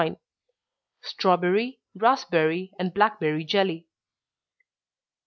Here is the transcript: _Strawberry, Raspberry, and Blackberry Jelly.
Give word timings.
_Strawberry, 1.03 1.77
Raspberry, 1.93 2.71
and 2.79 2.91
Blackberry 2.91 3.43
Jelly. 3.45 3.87